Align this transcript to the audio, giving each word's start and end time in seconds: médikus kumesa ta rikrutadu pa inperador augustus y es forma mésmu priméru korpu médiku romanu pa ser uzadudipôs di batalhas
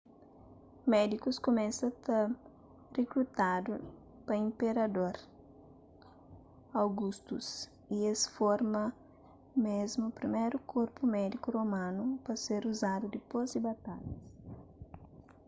médikus 0.93 1.37
kumesa 1.45 1.85
ta 2.05 2.19
rikrutadu 2.97 3.73
pa 4.25 4.33
inperador 4.47 5.15
augustus 6.81 7.47
y 7.95 7.97
es 8.11 8.21
forma 8.37 8.83
mésmu 9.65 10.07
priméru 10.19 10.57
korpu 10.73 11.01
médiku 11.17 11.47
romanu 11.57 12.03
pa 12.25 12.33
ser 12.43 12.61
uzadudipôs 12.73 13.47
di 13.53 13.59
batalhas 13.67 14.15